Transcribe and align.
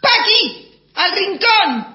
¡Paqui! 0.00 0.42
¡Al 0.94 1.10
rincón! 1.12 1.94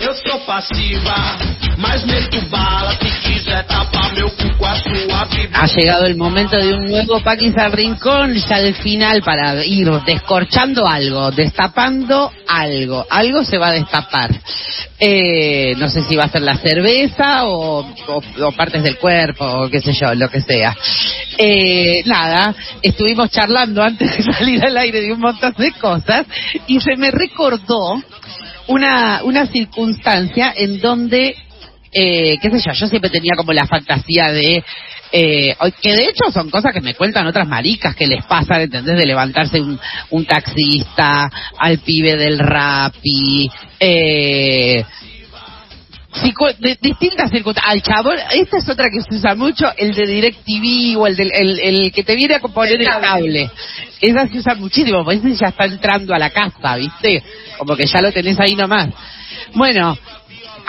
Eu 0.00 0.14
sou 0.14 0.40
passiva, 0.46 1.38
mas 1.76 2.04
meto 2.04 2.40
bala 2.48 2.92
se 2.92 3.10
quiser 3.20 3.64
tapar 3.66 4.12
meu 4.14 4.30
cu 4.30 4.48
com 4.56 4.66
a 4.66 4.74
sua 4.76 5.24
bíblia. 5.26 5.50
Ha 5.52 5.66
llegado 5.66 6.06
el 6.06 6.16
momento 6.16 6.56
de 6.56 6.72
un 6.72 6.86
nuevo 6.86 7.20
Paquis 7.20 7.56
al 7.58 7.72
rincón, 7.72 8.34
ya 8.34 8.58
el 8.60 8.74
final 8.76 9.22
para 9.22 9.64
ir 9.64 9.90
descorchando 10.06 10.86
algo, 10.86 11.30
destapando 11.30 12.32
algo. 12.46 13.04
Algo 13.10 13.44
se 13.44 13.58
va 13.58 13.68
a 13.68 13.72
destapar. 13.72 14.30
Eh, 15.00 15.74
no 15.76 15.88
sé 15.88 16.02
si 16.02 16.16
va 16.16 16.24
a 16.24 16.28
ser 16.28 16.42
la 16.42 16.56
cerveza 16.56 17.46
o, 17.46 17.86
partes 18.56 18.82
del 18.82 18.98
cuerpo 18.98 19.44
o 19.44 19.70
qué 19.70 19.80
sé 19.80 19.92
yo, 19.92 20.12
lo 20.14 20.28
que 20.28 20.40
sea. 20.40 20.76
Eh, 21.36 22.02
nada, 22.04 22.54
estuvimos 22.82 23.30
charlando 23.30 23.80
antes 23.80 24.16
de 24.16 24.32
salir 24.32 24.64
al 24.64 24.76
aire 24.76 25.00
de 25.00 25.12
un 25.12 25.20
montón 25.20 25.54
de 25.56 25.70
cosas 25.72 26.26
y 26.66 26.80
se 26.80 26.96
me 26.96 27.12
recordó 27.12 28.02
una, 28.66 29.22
una 29.22 29.46
circunstancia 29.46 30.52
en 30.56 30.80
donde, 30.80 31.36
eh, 31.92 32.36
qué 32.42 32.50
sé 32.50 32.58
yo, 32.58 32.72
yo 32.72 32.86
siempre 32.88 33.10
tenía 33.10 33.34
como 33.36 33.52
la 33.52 33.66
fantasía 33.66 34.32
de, 34.32 34.64
eh, 35.12 35.56
que 35.80 35.92
de 35.92 36.04
hecho 36.04 36.30
son 36.32 36.50
cosas 36.50 36.72
que 36.72 36.80
me 36.80 36.94
cuentan 36.94 37.26
otras 37.26 37.48
maricas 37.48 37.94
que 37.96 38.06
les 38.06 38.24
pasan, 38.24 38.62
¿entendés? 38.62 38.98
De 38.98 39.06
levantarse 39.06 39.60
un, 39.60 39.78
un 40.10 40.24
taxista, 40.24 41.30
al 41.58 41.78
pibe 41.78 42.16
del 42.16 42.38
rapi, 42.38 43.50
eh, 43.80 44.84
de 46.58 46.78
distintas 46.80 47.30
circunstancias. 47.30 47.72
Al 47.72 47.82
chabón, 47.82 48.16
esta 48.32 48.58
es 48.58 48.68
otra 48.68 48.88
que 48.90 49.02
se 49.02 49.14
usa 49.14 49.34
mucho, 49.34 49.66
el 49.76 49.94
de 49.94 50.06
DirecTV 50.06 50.98
o 50.98 51.06
el, 51.06 51.16
del, 51.16 51.30
el, 51.32 51.60
el 51.60 51.92
que 51.92 52.02
te 52.02 52.16
viene 52.16 52.34
a 52.34 52.40
poner 52.40 52.80
el 52.80 52.88
cable. 52.88 53.50
Esa 54.00 54.28
se 54.28 54.38
usa 54.38 54.54
muchísimo, 54.54 55.04
porque 55.04 55.18
ese 55.18 55.34
ya 55.34 55.48
está 55.48 55.64
entrando 55.64 56.14
a 56.14 56.18
la 56.18 56.30
casa, 56.30 56.76
¿viste? 56.76 57.22
Como 57.58 57.76
que 57.76 57.86
ya 57.86 58.00
lo 58.00 58.12
tenés 58.12 58.38
ahí 58.40 58.54
nomás. 58.54 58.88
Bueno, 59.54 59.96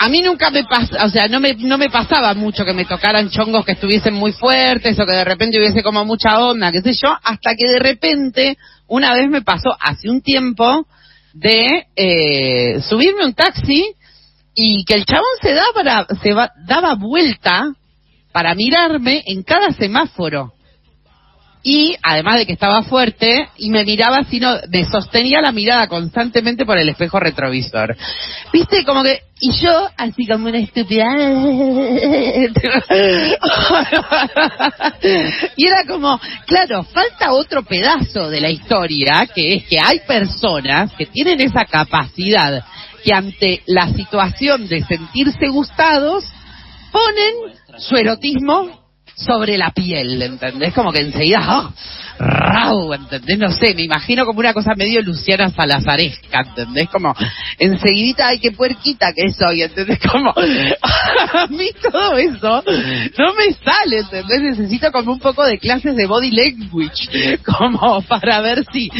a 0.02 0.08
mí 0.08 0.22
nunca 0.22 0.50
me 0.50 0.64
pasa, 0.64 1.04
o 1.04 1.10
sea, 1.10 1.28
no 1.28 1.40
me, 1.40 1.54
no 1.54 1.76
me 1.76 1.90
pasaba 1.90 2.32
mucho 2.34 2.64
que 2.64 2.72
me 2.72 2.86
tocaran 2.86 3.28
chongos 3.28 3.66
que 3.66 3.72
estuviesen 3.72 4.14
muy 4.14 4.32
fuertes 4.32 4.98
o 4.98 5.04
que 5.04 5.12
de 5.12 5.24
repente 5.24 5.58
hubiese 5.58 5.82
como 5.82 6.04
mucha 6.06 6.38
onda, 6.42 6.72
qué 6.72 6.80
sé 6.80 6.94
yo, 6.94 7.14
hasta 7.22 7.54
que 7.54 7.66
de 7.68 7.78
repente, 7.80 8.56
una 8.86 9.12
vez 9.14 9.28
me 9.28 9.42
pasó 9.42 9.76
hace 9.78 10.08
un 10.08 10.22
tiempo 10.22 10.86
de 11.34 11.86
eh, 11.96 12.80
subirme 12.88 13.26
un 13.26 13.34
taxi 13.34 13.92
y 14.54 14.84
que 14.86 14.94
el 14.94 15.04
chabón 15.04 15.26
se 15.42 15.52
daba, 15.54 16.06
se 16.22 16.32
va- 16.32 16.50
daba 16.66 16.94
vuelta 16.94 17.72
para 18.32 18.54
mirarme 18.54 19.22
en 19.26 19.42
cada 19.42 19.70
semáforo. 19.72 20.54
Y 21.62 21.94
además 22.02 22.38
de 22.38 22.46
que 22.46 22.54
estaba 22.54 22.82
fuerte, 22.82 23.50
y 23.58 23.68
me 23.68 23.84
miraba 23.84 24.24
sino 24.24 24.56
me 24.70 24.84
sostenía 24.84 25.42
la 25.42 25.52
mirada 25.52 25.88
constantemente 25.88 26.64
por 26.64 26.78
el 26.78 26.88
espejo 26.88 27.20
retrovisor. 27.20 27.94
Viste, 28.50 28.82
como 28.84 29.02
que, 29.02 29.24
y 29.40 29.52
yo, 29.52 29.88
así 29.96 30.26
como 30.26 30.48
una 30.48 30.58
estúpida. 30.58 31.04
y 35.56 35.66
era 35.66 35.84
como, 35.86 36.18
claro, 36.46 36.82
falta 36.84 37.32
otro 37.32 37.62
pedazo 37.62 38.30
de 38.30 38.40
la 38.40 38.48
historia, 38.50 39.26
que 39.34 39.56
es 39.56 39.64
que 39.64 39.78
hay 39.78 40.00
personas 40.00 40.92
que 40.96 41.04
tienen 41.06 41.42
esa 41.42 41.66
capacidad 41.66 42.64
que 43.04 43.14
ante 43.14 43.62
la 43.66 43.92
situación 43.92 44.66
de 44.68 44.82
sentirse 44.82 45.48
gustados, 45.48 46.24
ponen 46.92 47.34
su 47.78 47.96
erotismo 47.96 48.79
sobre 49.26 49.58
la 49.58 49.70
piel, 49.70 50.20
¿entendés? 50.22 50.72
Como 50.74 50.92
que 50.92 51.00
enseguida, 51.00 51.38
¡ah! 51.42 51.70
¡rau! 52.18 52.92
¿entendés? 52.92 53.38
No 53.38 53.50
sé, 53.50 53.74
me 53.74 53.82
imagino 53.82 54.24
como 54.26 54.40
una 54.40 54.52
cosa 54.52 54.72
medio 54.76 55.02
Luciana 55.02 55.50
Salazaresca, 55.50 56.40
¿entendés? 56.40 56.88
Como, 56.90 57.14
enseguidita, 57.58 58.28
ay, 58.28 58.38
qué 58.40 58.52
puerquita 58.52 59.12
que 59.14 59.30
soy, 59.32 59.62
¿entendés? 59.62 59.98
Como, 60.00 60.30
a 60.32 61.46
mí 61.48 61.68
todo 61.82 62.16
eso 62.16 62.62
no 63.18 63.34
me 63.34 63.52
sale, 63.52 63.98
¿entendés? 64.00 64.42
Necesito 64.42 64.90
como 64.92 65.12
un 65.12 65.20
poco 65.20 65.44
de 65.44 65.58
clases 65.58 65.96
de 65.96 66.06
body 66.06 66.30
language, 66.30 67.38
como 67.44 68.02
para 68.02 68.40
ver 68.40 68.64
si, 68.72 68.90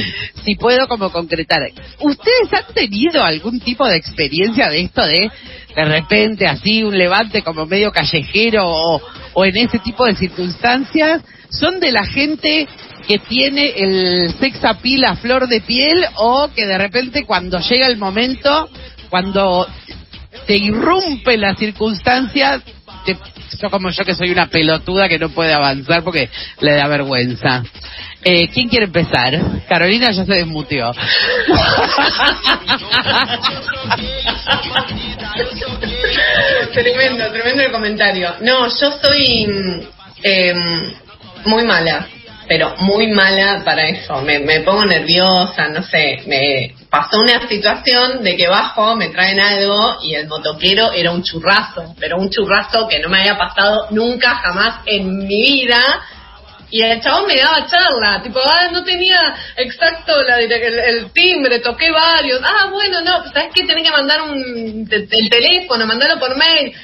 si 0.44 0.54
puedo 0.56 0.86
como 0.88 1.10
concretar. 1.10 1.60
¿Ustedes 2.00 2.53
han 2.53 2.75
tenido 2.75 3.22
algún 3.22 3.60
tipo 3.60 3.86
de 3.86 3.97
experiencia 3.97 4.69
de 4.69 4.80
esto 4.82 5.04
de 5.04 5.30
de 5.75 5.84
repente 5.84 6.47
así 6.47 6.82
un 6.82 6.97
levante 6.97 7.42
como 7.42 7.66
medio 7.66 7.92
callejero 7.92 8.64
o, 8.66 9.00
o 9.34 9.44
en 9.44 9.56
ese 9.56 9.78
tipo 9.78 10.04
de 10.04 10.14
circunstancias 10.16 11.22
son 11.50 11.80
de 11.80 11.92
la 11.92 12.04
gente 12.04 12.68
que 13.06 13.18
tiene 13.18 13.72
el 13.76 14.32
sex 14.38 14.64
appeal 14.64 15.04
a 15.04 15.16
flor 15.16 15.48
de 15.48 15.60
piel 15.60 16.04
o 16.16 16.48
que 16.54 16.66
de 16.66 16.78
repente 16.78 17.24
cuando 17.24 17.58
llega 17.60 17.86
el 17.86 17.96
momento 17.96 18.68
cuando 19.08 19.66
te 20.46 20.56
irrumpe 20.56 21.36
la 21.36 21.54
circunstancia 21.56 22.62
te- 23.04 23.16
yo 23.61 23.71
como 23.71 23.91
yo 23.91 24.05
que 24.05 24.15
soy 24.15 24.31
una 24.31 24.49
pelotuda 24.49 25.09
que 25.09 25.19
no 25.19 25.31
puede 25.31 25.53
avanzar 25.53 26.03
porque 26.03 26.28
le 26.61 26.72
da 26.72 26.87
vergüenza 26.87 27.62
eh, 28.22 28.49
¿quién 28.53 28.69
quiere 28.69 28.84
empezar? 28.84 29.41
Carolina 29.66 30.11
ya 30.11 30.27
se 30.27 30.33
desmuteó 30.34 30.93
tremendo, 36.72 37.31
tremendo 37.33 37.62
el 37.62 37.72
comentario. 37.72 38.34
No, 38.41 38.66
yo 38.69 38.93
soy 39.03 39.47
mm, 39.47 39.81
em, 40.22 40.93
muy 41.47 41.65
mala, 41.65 42.06
pero 42.50 42.75
muy 42.78 43.06
mala 43.12 43.62
para 43.65 43.83
eso. 43.83 44.21
Me, 44.22 44.41
pongo 44.62 44.84
nerviosa, 44.84 45.69
no 45.69 45.84
sé. 45.84 46.25
Me 46.27 46.75
pasó 46.91 47.21
una 47.21 47.47
situación 47.47 48.25
de 48.25 48.34
que 48.37 48.49
bajo, 48.49 48.97
me 48.97 49.06
traen 49.11 49.38
algo 49.38 49.99
y 50.03 50.16
el 50.16 50.27
motoquero 50.27 50.91
era 50.93 51.12
un 51.12 51.22
churrazo, 51.22 51.94
pero 52.00 52.19
un 52.19 52.28
churrazo 52.28 52.89
que 52.89 52.99
no 52.99 53.09
me 53.09 53.21
había 53.21 53.39
pasado 53.39 53.87
nunca, 53.91 54.34
jamás 54.34 54.81
en 54.87 55.28
mi 55.28 55.43
vida. 55.43 55.78
Y 56.72 56.83
el 56.83 57.00
chabón 57.00 57.28
me 57.28 57.37
daba 57.37 57.69
charla, 57.69 58.21
tipo, 58.21 58.41
ah, 58.44 58.69
no 58.72 58.83
tenía 58.83 59.21
exacto 59.56 60.21
la, 60.21 60.41
el, 60.41 60.50
el 60.53 61.12
timbre, 61.12 61.60
toqué 61.60 61.93
varios. 61.93 62.41
Ah, 62.43 62.69
bueno, 62.72 63.00
no, 63.00 63.22
¿sabes 63.33 63.50
qué? 63.55 63.62
Tenés 63.62 63.84
que 63.84 63.93
mandar 63.93 64.22
un, 64.22 64.89
el 64.91 65.31
teléfono, 65.31 65.87
mandarlo 65.87 66.19
por 66.19 66.37
mail. 66.37 66.75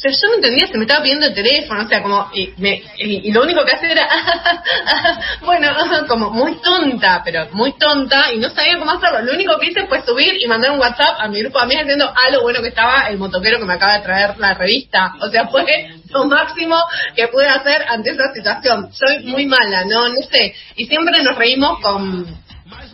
O 0.00 0.02
sea, 0.02 0.12
yo 0.12 0.28
no 0.28 0.34
entendía, 0.36 0.66
se 0.66 0.78
me 0.78 0.84
estaba 0.84 1.02
pidiendo 1.02 1.26
el 1.26 1.34
teléfono, 1.34 1.84
o 1.84 1.86
sea, 1.86 2.02
como, 2.02 2.30
y, 2.32 2.54
me, 2.56 2.82
y 2.96 3.30
lo 3.32 3.42
único 3.42 3.62
que 3.66 3.72
hacía 3.72 3.92
era, 3.92 4.08
bueno, 5.42 5.68
como 6.08 6.30
muy 6.30 6.54
tonta, 6.62 7.20
pero 7.22 7.48
muy 7.52 7.76
tonta, 7.76 8.32
y 8.32 8.38
no 8.38 8.48
sabía 8.48 8.78
cómo 8.78 8.92
hacerlo. 8.92 9.20
Lo 9.20 9.34
único 9.34 9.58
que 9.58 9.66
hice 9.66 9.86
fue 9.88 10.00
subir 10.00 10.42
y 10.42 10.46
mandar 10.46 10.70
un 10.70 10.78
WhatsApp 10.78 11.16
a 11.18 11.28
mi 11.28 11.42
grupo 11.42 11.58
de 11.58 11.64
amigas 11.64 11.82
diciendo, 11.82 12.10
ah, 12.16 12.30
lo 12.30 12.40
bueno 12.40 12.62
que 12.62 12.68
estaba 12.68 13.08
el 13.10 13.18
motoquero 13.18 13.58
que 13.58 13.66
me 13.66 13.74
acaba 13.74 13.98
de 13.98 14.02
traer 14.02 14.38
la 14.38 14.54
revista. 14.54 15.12
O 15.20 15.28
sea, 15.28 15.48
fue 15.48 15.66
lo 16.08 16.24
máximo 16.24 16.82
que 17.14 17.28
pude 17.28 17.48
hacer 17.48 17.84
ante 17.86 18.12
esa 18.12 18.32
situación. 18.32 18.88
Soy 18.94 19.24
muy 19.24 19.44
mala, 19.44 19.84
no, 19.84 20.08
no 20.08 20.22
sé. 20.32 20.54
Y 20.76 20.86
siempre 20.86 21.22
nos 21.22 21.36
reímos 21.36 21.78
con, 21.82 22.24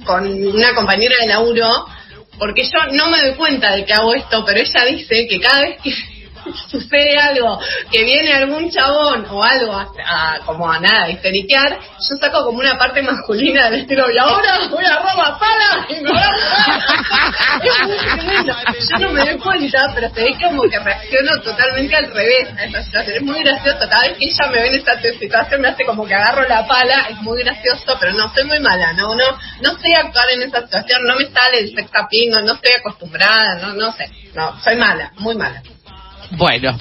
con 0.05 0.27
una 0.27 0.75
compañera 0.75 1.19
de 1.21 1.29
laburo, 1.29 1.87
porque 2.37 2.65
yo 2.65 2.93
no 2.95 3.09
me 3.11 3.21
doy 3.21 3.35
cuenta 3.35 3.77
de 3.77 3.85
que 3.85 3.93
hago 3.93 4.13
esto, 4.13 4.45
pero 4.45 4.59
ella 4.59 4.85
dice 4.87 5.29
que 5.29 5.39
cada 5.39 5.61
vez 5.61 5.81
que 5.81 6.16
sucede 6.71 7.19
algo, 7.19 7.59
que 7.91 8.05
viene 8.05 8.33
algún 8.33 8.71
chabón 8.71 9.27
o 9.31 9.43
algo 9.43 9.73
a, 9.73 9.87
a- 10.05 10.39
como 10.45 10.71
a 10.71 10.79
nada, 10.79 11.09
histeriquear, 11.11 11.79
yo 11.81 12.17
saco 12.21 12.45
como 12.45 12.59
una 12.59 12.77
parte 12.79 13.03
masculina 13.03 13.71
del 13.71 13.81
estilo, 13.81 14.05
y 14.11 14.19
ahora 14.19 14.69
voy 14.71 14.85
a 14.85 14.97
robar 14.99 15.39
pala 15.39 15.87
y 15.89 15.95
me 16.03 16.11
voy 16.11 16.19
a. 16.19 16.29
Yo 18.91 18.99
no 18.99 19.13
me 19.13 19.21
doy 19.25 19.39
cuenta, 19.39 19.91
pero 19.95 20.09
se 20.15 20.23
ve 20.23 20.37
como 20.43 20.63
que 20.63 20.79
reacciono 20.79 21.41
totalmente 21.43 21.97
al 21.97 22.13
revés 22.13 22.49
a 22.57 22.65
esa 22.65 22.83
situación. 22.83 23.17
Es 23.17 23.23
muy 23.23 23.43
gracioso, 23.43 23.79
cada 23.89 24.03
vez 24.09 24.19
que 24.19 24.25
ella 24.27 24.47
me 24.51 24.61
ve 24.63 24.69
en 24.69 24.75
esta 24.75 25.01
situación 25.01 25.61
me 25.61 25.69
hace 25.69 25.85
como 25.85 26.07
que 26.07 26.15
agarro 26.15 26.47
la 26.49 26.67
pala, 26.67 27.07
es 27.11 27.17
muy 27.23 27.43
gracioso, 27.43 27.97
pero 27.99 28.13
no, 28.13 28.33
soy 28.35 28.45
muy 28.45 28.61
mala, 28.61 28.93
no, 28.93 29.15
no, 29.15 29.25
no 29.63 29.79
sé 29.79 29.95
actuar 29.95 30.31
en 30.31 30.43
esa 30.43 30.63
situación, 30.63 31.05
no 31.05 31.17
me 31.17 31.27
sale 31.27 31.61
el 31.61 31.75
sex 31.75 31.91
no 32.45 32.53
estoy 32.55 32.73
acostumbrada, 32.73 33.57
no, 33.57 33.75
no 33.75 33.93
sé, 33.93 34.09
no, 34.35 34.59
soy 34.63 34.77
mala, 34.77 35.13
muy 35.19 35.35
mala. 35.35 35.63
Bueno, 36.33 36.77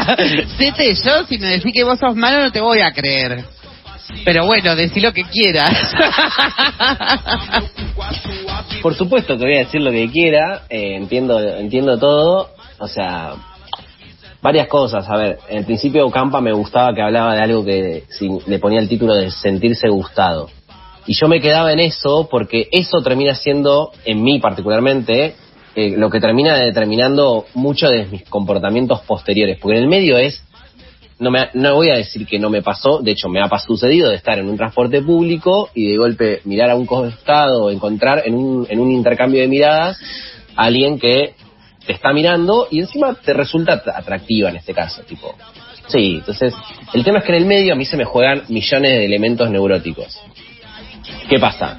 Sete, 0.58 0.94
yo 0.94 1.24
si 1.28 1.38
me 1.38 1.48
decís 1.48 1.72
que 1.74 1.84
vos 1.84 1.98
sos 1.98 2.14
malo 2.14 2.40
no 2.40 2.52
te 2.52 2.60
voy 2.60 2.80
a 2.80 2.92
creer. 2.92 3.44
Pero 4.24 4.46
bueno, 4.46 4.76
decí 4.76 5.00
lo 5.00 5.12
que 5.12 5.24
quieras. 5.24 5.94
Por 8.82 8.94
supuesto 8.94 9.36
que 9.36 9.44
voy 9.44 9.54
a 9.56 9.58
decir 9.60 9.80
lo 9.80 9.90
que 9.90 10.10
quiera, 10.10 10.62
eh, 10.68 10.94
entiendo, 10.96 11.40
entiendo 11.40 11.98
todo, 11.98 12.50
o 12.78 12.86
sea, 12.88 13.34
varias 14.42 14.68
cosas. 14.68 15.08
A 15.08 15.16
ver, 15.16 15.38
en 15.48 15.64
principio 15.64 16.10
Campa 16.10 16.40
me 16.40 16.52
gustaba 16.52 16.94
que 16.94 17.02
hablaba 17.02 17.34
de 17.34 17.42
algo 17.42 17.64
que 17.64 18.04
si- 18.10 18.28
le 18.46 18.58
ponía 18.58 18.80
el 18.80 18.88
título 18.88 19.14
de 19.14 19.30
sentirse 19.30 19.88
gustado. 19.88 20.50
Y 21.06 21.14
yo 21.14 21.28
me 21.28 21.40
quedaba 21.40 21.72
en 21.72 21.80
eso 21.80 22.28
porque 22.30 22.68
eso 22.72 23.02
termina 23.02 23.34
siendo, 23.34 23.90
en 24.04 24.22
mí 24.22 24.38
particularmente, 24.38 25.34
eh, 25.74 25.94
lo 25.96 26.10
que 26.10 26.20
termina 26.20 26.56
determinando 26.56 27.46
mucho 27.54 27.88
de 27.88 28.06
mis 28.06 28.24
comportamientos 28.28 29.00
posteriores. 29.02 29.58
Porque 29.60 29.76
en 29.78 29.84
el 29.84 29.88
medio 29.88 30.18
es 30.18 30.42
no, 31.18 31.30
me, 31.30 31.48
no 31.54 31.74
voy 31.76 31.90
a 31.90 31.96
decir 31.96 32.26
que 32.26 32.38
no 32.38 32.50
me 32.50 32.62
pasó, 32.62 33.00
de 33.00 33.12
hecho 33.12 33.28
me 33.28 33.40
ha 33.40 33.48
sucedido 33.58 34.10
de 34.10 34.16
estar 34.16 34.38
en 34.38 34.48
un 34.48 34.56
transporte 34.56 35.00
público 35.00 35.70
y 35.74 35.90
de 35.90 35.96
golpe 35.96 36.40
mirar 36.44 36.70
a 36.70 36.74
un 36.74 36.86
costado 36.86 37.70
encontrar 37.70 38.22
en 38.26 38.34
un, 38.34 38.66
en 38.68 38.80
un 38.80 38.90
intercambio 38.90 39.40
de 39.40 39.48
miradas 39.48 39.98
a 40.56 40.64
alguien 40.64 40.98
que 40.98 41.34
te 41.86 41.92
está 41.92 42.12
mirando 42.12 42.66
y 42.70 42.80
encima 42.80 43.14
te 43.14 43.32
resulta 43.32 43.74
at- 43.74 43.88
atractiva 43.88 44.50
en 44.50 44.56
este 44.56 44.74
caso, 44.74 45.02
tipo. 45.02 45.34
Sí, 45.86 46.16
entonces, 46.18 46.54
el 46.94 47.04
tema 47.04 47.18
es 47.18 47.24
que 47.24 47.32
en 47.32 47.42
el 47.42 47.46
medio 47.46 47.74
a 47.74 47.76
mí 47.76 47.84
se 47.84 47.96
me 47.96 48.04
juegan 48.04 48.44
millones 48.48 48.90
de 48.90 49.04
elementos 49.04 49.50
neuróticos. 49.50 50.18
¿Qué 51.28 51.38
pasa? 51.38 51.78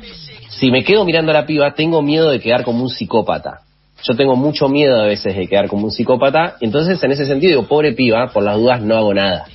Si 0.49 0.69
me 0.71 0.83
quedo 0.83 1.03
mirando 1.05 1.31
a 1.31 1.33
la 1.33 1.45
piba, 1.45 1.73
tengo 1.73 2.01
miedo 2.01 2.29
de 2.29 2.39
quedar 2.39 2.63
como 2.63 2.83
un 2.83 2.89
psicópata. 2.89 3.61
Yo 4.03 4.15
tengo 4.15 4.35
mucho 4.35 4.67
miedo 4.67 5.01
a 5.01 5.05
veces 5.05 5.35
de 5.35 5.47
quedar 5.47 5.67
como 5.67 5.85
un 5.85 5.91
psicópata, 5.91 6.57
entonces 6.61 7.01
en 7.03 7.11
ese 7.11 7.25
sentido 7.25 7.51
digo, 7.51 7.67
pobre 7.67 7.93
piba, 7.93 8.27
por 8.31 8.43
las 8.43 8.55
dudas 8.55 8.81
no 8.81 8.95
hago 8.95 9.13
nada. 9.13 9.45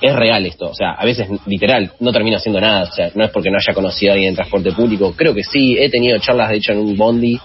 Es 0.00 0.14
real 0.14 0.44
esto, 0.44 0.68
o 0.68 0.74
sea, 0.74 0.92
a 0.92 1.04
veces 1.04 1.28
literal 1.46 1.92
no 2.00 2.12
termino 2.12 2.36
haciendo 2.36 2.60
nada, 2.60 2.82
o 2.82 2.92
sea, 2.92 3.10
no 3.14 3.24
es 3.24 3.30
porque 3.30 3.50
no 3.50 3.56
haya 3.56 3.74
conocido 3.74 4.12
a 4.12 4.14
alguien 4.14 4.30
en 4.30 4.36
transporte 4.36 4.72
público, 4.72 5.14
creo 5.16 5.34
que 5.34 5.42
sí, 5.42 5.76
he 5.78 5.88
tenido 5.88 6.18
charlas 6.18 6.50
de 6.50 6.56
hecho 6.56 6.72
en 6.72 6.78
un 6.78 6.96
bondi 6.96 7.40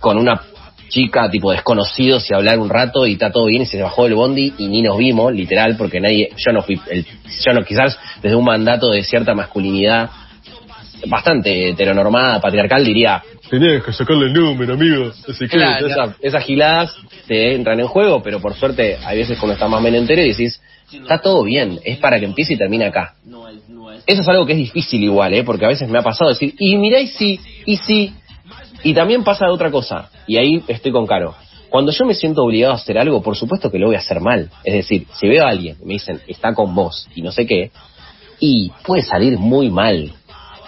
con 0.00 0.18
una 0.18 0.40
chica 0.88 1.30
tipo 1.30 1.52
desconocidos 1.52 2.28
y 2.30 2.34
hablar 2.34 2.58
un 2.58 2.68
rato 2.68 3.06
y 3.06 3.12
está 3.12 3.30
todo 3.30 3.46
bien 3.46 3.62
y 3.62 3.66
se 3.66 3.80
bajó 3.80 4.04
del 4.04 4.14
bondi 4.14 4.54
y 4.58 4.66
ni 4.68 4.82
nos 4.82 4.96
vimos, 4.96 5.32
literal, 5.32 5.76
porque 5.76 6.00
nadie, 6.00 6.30
yo 6.36 6.52
no 6.52 6.62
fui, 6.62 6.80
el, 6.90 7.04
yo 7.04 7.52
no, 7.52 7.62
quizás 7.62 7.98
desde 8.22 8.36
un 8.36 8.44
mandato 8.44 8.90
de 8.90 9.02
cierta 9.02 9.34
masculinidad 9.34 10.10
bastante 11.06 11.70
heteronormada, 11.70 12.40
patriarcal, 12.40 12.84
diría, 12.84 13.22
tenés 13.50 13.82
que 13.84 13.92
sacarle 13.92 14.26
el 14.26 14.32
número, 14.32 14.74
amigo. 14.74 15.10
Así 15.28 15.48
que 15.48 15.56
Claro. 15.56 15.86
esas, 15.86 16.16
esas 16.20 16.44
giladas 16.44 16.94
te 17.26 17.54
entran 17.54 17.78
en 17.80 17.86
juego, 17.86 18.22
pero 18.22 18.40
por 18.40 18.54
suerte 18.54 18.98
hay 19.04 19.18
veces 19.18 19.38
cuando 19.38 19.54
estás 19.54 19.70
más 19.70 19.82
menentero 19.82 20.22
y 20.22 20.28
decís, 20.28 20.60
está 20.92 21.18
todo 21.18 21.44
bien, 21.44 21.78
es 21.84 21.98
para 21.98 22.18
que 22.18 22.24
empiece 22.26 22.54
y 22.54 22.56
termine 22.58 22.86
acá. 22.86 23.14
Eso 24.06 24.22
es 24.22 24.28
algo 24.28 24.46
que 24.46 24.52
es 24.52 24.58
difícil 24.58 25.02
igual, 25.04 25.34
¿eh? 25.34 25.44
porque 25.44 25.64
a 25.66 25.68
veces 25.68 25.88
me 25.88 25.98
ha 25.98 26.02
pasado 26.02 26.30
decir, 26.30 26.54
y 26.58 26.76
mirá 26.76 26.98
y 27.00 27.08
sí, 27.08 27.38
y 27.66 27.76
sí, 27.76 28.14
y 28.82 28.94
también 28.94 29.24
pasa 29.24 29.50
otra 29.50 29.70
cosa, 29.70 30.10
y 30.26 30.36
ahí 30.38 30.62
estoy 30.68 30.92
con 30.92 31.06
Caro. 31.06 31.34
Cuando 31.68 31.92
yo 31.92 32.06
me 32.06 32.14
siento 32.14 32.42
obligado 32.42 32.72
a 32.72 32.76
hacer 32.76 32.96
algo, 32.98 33.20
por 33.22 33.36
supuesto 33.36 33.70
que 33.70 33.78
lo 33.78 33.88
voy 33.88 33.96
a 33.96 33.98
hacer 33.98 34.20
mal. 34.20 34.48
Es 34.64 34.72
decir, 34.72 35.06
si 35.12 35.28
veo 35.28 35.44
a 35.44 35.50
alguien 35.50 35.76
y 35.82 35.84
me 35.84 35.92
dicen, 35.94 36.18
está 36.26 36.54
con 36.54 36.74
vos 36.74 37.06
y 37.14 37.20
no 37.20 37.30
sé 37.30 37.44
qué, 37.46 37.70
y 38.40 38.70
puede 38.86 39.02
salir 39.02 39.36
muy 39.36 39.68
mal, 39.70 40.12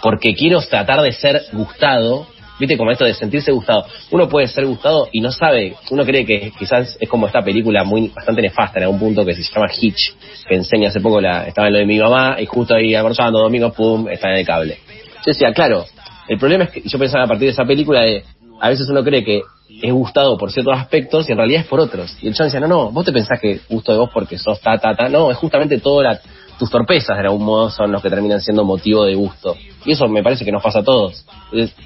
porque 0.01 0.33
quiero 0.35 0.61
tratar 0.61 1.01
de 1.01 1.11
ser 1.11 1.43
gustado, 1.53 2.27
viste 2.59 2.77
como 2.77 2.91
esto 2.91 3.05
de 3.05 3.13
sentirse 3.13 3.51
gustado. 3.51 3.85
Uno 4.11 4.27
puede 4.27 4.47
ser 4.47 4.65
gustado 4.65 5.07
y 5.11 5.21
no 5.21 5.31
sabe, 5.31 5.75
uno 5.89 6.03
cree 6.05 6.25
que 6.25 6.51
quizás 6.57 6.97
es 6.99 7.09
como 7.09 7.27
esta 7.27 7.41
película 7.41 7.83
muy 7.83 8.09
bastante 8.09 8.41
nefasta 8.41 8.79
en 8.79 8.83
algún 8.85 8.99
punto 8.99 9.25
que 9.25 9.33
se 9.35 9.43
llama 9.43 9.67
Hitch, 9.71 10.15
que 10.47 10.55
enseña 10.55 10.89
hace 10.89 10.99
poco 10.99 11.21
la, 11.21 11.47
estaba 11.47 11.67
en 11.67 11.73
lo 11.73 11.79
de 11.79 11.85
mi 11.85 11.99
mamá 11.99 12.37
y 12.39 12.45
justo 12.45 12.75
ahí 12.75 12.95
almorzando 12.95 13.39
domingo, 13.39 13.71
pum, 13.71 14.07
está 14.09 14.29
en 14.29 14.37
el 14.37 14.45
cable. 14.45 14.77
Yo 15.17 15.23
decía, 15.25 15.53
claro, 15.53 15.85
el 16.27 16.37
problema 16.37 16.65
es 16.65 16.71
que 16.71 16.81
yo 16.81 16.97
pensaba 16.97 17.25
a 17.25 17.27
partir 17.27 17.47
de 17.47 17.53
esa 17.53 17.65
película 17.65 18.01
de, 18.01 18.23
a 18.59 18.69
veces 18.69 18.87
uno 18.89 19.03
cree 19.03 19.23
que 19.23 19.41
es 19.81 19.91
gustado 19.91 20.37
por 20.37 20.51
ciertos 20.51 20.77
aspectos 20.77 21.27
y 21.27 21.31
en 21.31 21.37
realidad 21.37 21.61
es 21.61 21.67
por 21.67 21.79
otros. 21.79 22.15
Y 22.21 22.27
el 22.27 22.33
chabón 22.33 22.47
decía, 22.51 22.59
no, 22.59 22.67
no, 22.67 22.91
vos 22.91 23.05
te 23.05 23.11
pensás 23.11 23.39
que 23.39 23.61
gusto 23.69 23.91
de 23.91 23.97
vos 23.97 24.09
porque 24.13 24.37
sos 24.37 24.59
ta, 24.61 24.77
ta, 24.77 24.95
ta. 24.95 25.09
No, 25.09 25.31
es 25.31 25.37
justamente 25.37 25.79
toda 25.79 26.03
la, 26.03 26.21
tus 26.61 26.69
torpezas 26.69 27.17
de 27.17 27.23
algún 27.23 27.43
modo 27.43 27.71
son 27.71 27.91
los 27.91 28.03
que 28.03 28.09
terminan 28.11 28.39
siendo 28.39 28.63
motivo 28.63 29.03
de 29.03 29.15
gusto. 29.15 29.57
Y 29.83 29.93
eso 29.93 30.07
me 30.07 30.21
parece 30.21 30.45
que 30.45 30.51
nos 30.51 30.61
pasa 30.61 30.81
a 30.81 30.83
todos. 30.83 31.25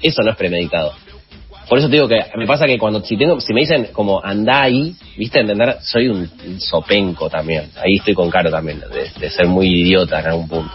Eso 0.02 0.22
no 0.22 0.32
es 0.32 0.36
premeditado. 0.36 0.92
Por 1.66 1.78
eso 1.78 1.88
te 1.88 1.94
digo 1.94 2.06
que 2.06 2.20
me 2.36 2.46
pasa 2.46 2.66
que 2.66 2.76
cuando 2.76 3.02
si 3.02 3.16
tengo 3.16 3.40
si 3.40 3.54
me 3.54 3.60
dicen 3.60 3.88
como 3.94 4.22
andá 4.22 4.64
ahí, 4.64 4.94
viste, 5.16 5.40
entender, 5.40 5.78
soy 5.80 6.08
un, 6.08 6.30
un 6.46 6.60
sopenco 6.60 7.30
también. 7.30 7.70
Ahí 7.82 7.96
estoy 7.96 8.12
con 8.12 8.28
Caro 8.28 8.50
también, 8.50 8.80
de, 8.80 9.18
de 9.18 9.30
ser 9.30 9.46
muy 9.46 9.66
idiota 9.66 10.20
en 10.20 10.26
algún 10.26 10.46
punto. 10.46 10.74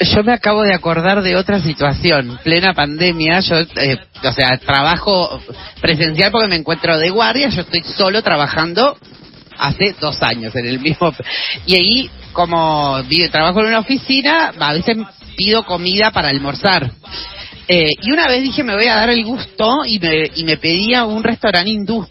Yo 0.00 0.24
me 0.24 0.32
acabo 0.32 0.62
de 0.62 0.72
acordar 0.72 1.20
de 1.20 1.36
otra 1.36 1.60
situación, 1.60 2.38
plena 2.42 2.72
pandemia, 2.72 3.40
yo, 3.40 3.56
eh, 3.60 3.98
o 4.24 4.32
sea, 4.32 4.56
trabajo 4.56 5.38
presencial 5.82 6.32
porque 6.32 6.48
me 6.48 6.56
encuentro 6.56 6.98
de 6.98 7.10
guardia, 7.10 7.50
yo 7.50 7.60
estoy 7.60 7.82
solo 7.82 8.22
trabajando 8.22 8.96
hace 9.68 9.94
dos 10.00 10.22
años 10.22 10.54
en 10.56 10.66
el 10.66 10.80
mismo... 10.80 11.12
Y 11.66 11.74
ahí, 11.74 12.10
como 12.32 13.02
vi- 13.04 13.28
trabajo 13.28 13.60
en 13.60 13.66
una 13.68 13.78
oficina, 13.80 14.52
a 14.58 14.72
veces 14.72 14.96
pido 15.36 15.64
comida 15.64 16.10
para 16.10 16.28
almorzar. 16.28 16.90
Eh, 17.68 17.90
y 18.02 18.10
una 18.12 18.26
vez 18.26 18.42
dije, 18.42 18.62
me 18.64 18.74
voy 18.74 18.86
a 18.86 18.96
dar 18.96 19.10
el 19.10 19.24
gusto 19.24 19.84
y 19.86 19.98
me, 19.98 20.30
y 20.34 20.44
me 20.44 20.56
pedía 20.56 21.04
un 21.04 21.22
restaurante 21.22 21.70
hindú. 21.70 22.06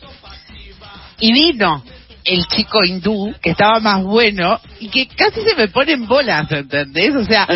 Y 1.19 1.31
vino 1.33 1.83
el 2.23 2.45
chico 2.47 2.83
hindú, 2.83 3.33
que 3.41 3.49
estaba 3.51 3.79
más 3.79 4.03
bueno, 4.03 4.59
y 4.79 4.89
que 4.89 5.07
casi 5.07 5.41
se 5.41 5.55
me 5.55 5.67
pone 5.69 5.93
en 5.93 6.07
bolas, 6.07 6.51
¿entendés? 6.51 7.15
O 7.15 7.25
sea, 7.25 7.47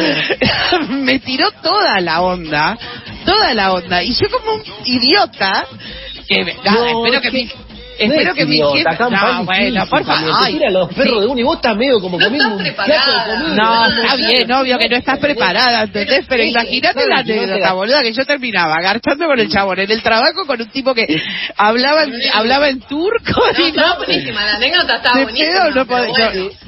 me 0.89 1.19
tiró 1.19 1.51
toda 1.63 1.99
la 2.01 2.21
onda, 2.21 2.77
toda 3.25 3.53
la 3.53 3.73
onda. 3.73 4.03
Y 4.03 4.13
yo 4.13 4.27
como 4.29 4.55
un 4.55 4.63
idiota, 4.85 5.67
que 6.27 6.43
nada, 6.63 6.79
No, 6.91 7.05
espero 7.05 7.21
que 7.21 7.31
mi... 7.31 7.49
Espero 7.97 8.33
que 8.33 8.45
mi 8.45 8.57
jefe... 8.57 8.83
No, 9.09 9.43
bueno, 9.45 9.85
por 9.87 10.05
favor. 10.05 10.45
Tiran 10.47 10.73
los 10.73 10.93
perros 10.93 11.15
sí. 11.15 11.19
de 11.21 11.27
uno 11.27 11.39
y 11.39 11.43
vos 11.43 11.55
estás 11.55 11.75
medio 11.75 11.99
como 11.99 12.17
No 12.17 12.25
comiendo 12.25 12.55
un. 12.55 12.63
No, 13.55 13.85
está 13.87 14.15
bien, 14.15 14.51
obvio 14.51 14.77
que 14.77 14.89
no 14.89 14.97
estás 14.97 15.19
preparada, 15.19 15.83
¿entendés? 15.83 16.25
Pero 16.27 16.43
imagínate 16.43 17.07
la 17.07 17.19
anécdota, 17.19 17.73
boluda, 17.73 18.01
que 18.01 18.13
yo 18.13 18.25
terminaba 18.25 18.75
agarchando 18.75 19.25
con 19.27 19.39
el 19.39 19.49
chabón 19.49 19.79
en 19.79 19.91
el 19.91 20.01
trabajo 20.01 20.45
con 20.45 20.61
un 20.61 20.69
tipo 20.69 20.93
que 20.93 21.07
hablaba 21.57 22.03
en, 22.03 22.13
hablaba 22.33 22.69
en 22.69 22.79
turco 22.81 23.41
No, 23.57 23.65
y 23.65 23.69
estaba 23.69 23.97
buenísima, 23.97 24.45
la 24.45 24.55
anécdota 24.55 24.95
estaba 24.95 25.17
de 25.17 25.23
buenísima. 25.23 25.51
pedo 25.51 25.71
no 25.71 25.85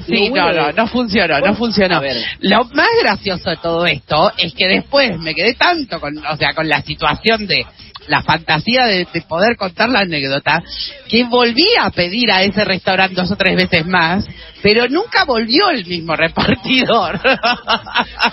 sí, 0.06 0.28
Lo 0.28 0.36
no, 0.36 0.52
no, 0.52 0.72
no 0.72 0.86
funcionó, 0.86 1.40
no 1.40 1.54
funcionó. 1.54 1.96
A 1.96 2.00
ver. 2.00 2.16
Lo 2.40 2.64
más 2.64 2.88
gracioso 3.02 3.50
de 3.50 3.56
todo 3.56 3.86
esto 3.86 4.32
es 4.36 4.54
que 4.54 4.66
después 4.66 5.18
me 5.18 5.34
quedé 5.34 5.54
tanto 5.54 6.00
con, 6.00 6.16
o 6.18 6.36
sea, 6.36 6.54
con 6.54 6.68
la 6.68 6.82
situación 6.82 7.46
de 7.46 7.66
la 8.08 8.22
fantasía 8.22 8.86
de, 8.86 9.06
de 9.12 9.22
poder 9.22 9.56
contar 9.56 9.88
la 9.88 10.00
anécdota, 10.00 10.62
que 11.08 11.24
volví 11.24 11.66
a 11.80 11.90
pedir 11.90 12.30
a 12.30 12.42
ese 12.42 12.64
restaurante 12.64 13.14
dos 13.14 13.30
o 13.30 13.36
tres 13.36 13.56
veces 13.56 13.86
más, 13.86 14.26
pero 14.62 14.88
nunca 14.88 15.24
volvió 15.24 15.70
el 15.70 15.86
mismo 15.86 16.16
repartidor. 16.16 17.20